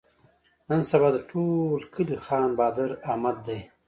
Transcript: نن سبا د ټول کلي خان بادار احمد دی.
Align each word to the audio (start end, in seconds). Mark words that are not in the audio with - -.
نن 0.69 0.81
سبا 0.91 1.09
د 1.13 1.17
ټول 1.29 1.79
کلي 1.93 2.17
خان 2.25 2.49
بادار 2.59 2.91
احمد 3.09 3.37
دی. 3.47 3.59